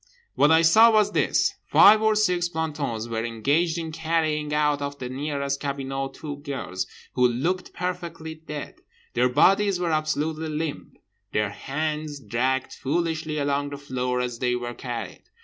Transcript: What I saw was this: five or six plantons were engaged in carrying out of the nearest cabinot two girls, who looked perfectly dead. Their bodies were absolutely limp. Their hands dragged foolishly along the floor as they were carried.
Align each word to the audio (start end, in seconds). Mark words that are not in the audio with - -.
What 0.33 0.49
I 0.49 0.63
saw 0.63 0.89
was 0.91 1.11
this: 1.11 1.53
five 1.67 2.01
or 2.01 2.15
six 2.15 2.49
plantons 2.49 3.07
were 3.07 3.23
engaged 3.23 3.77
in 3.77 3.91
carrying 3.91 4.51
out 4.51 4.81
of 4.81 4.97
the 4.97 5.09
nearest 5.09 5.59
cabinot 5.59 6.15
two 6.15 6.37
girls, 6.37 6.87
who 7.13 7.27
looked 7.27 7.71
perfectly 7.73 8.33
dead. 8.33 8.77
Their 9.13 9.29
bodies 9.29 9.79
were 9.79 9.91
absolutely 9.91 10.49
limp. 10.49 10.97
Their 11.33 11.51
hands 11.51 12.19
dragged 12.19 12.73
foolishly 12.73 13.37
along 13.37 13.69
the 13.69 13.77
floor 13.77 14.21
as 14.21 14.39
they 14.39 14.55
were 14.55 14.73
carried. 14.73 15.21